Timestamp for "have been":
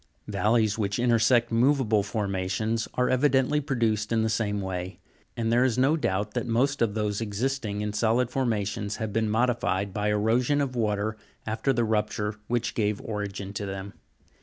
8.95-9.29